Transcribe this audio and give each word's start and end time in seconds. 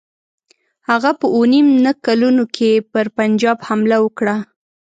هغه 0.89 1.11
په 1.19 1.25
اووه 1.33 1.47
نیم 1.51 1.67
نه 1.85 1.91
کلونو 2.05 2.43
کې 2.55 2.71
پر 2.91 3.05
پنجاب 3.17 3.57
حمله 3.67 3.97
وکړه. 4.01 4.35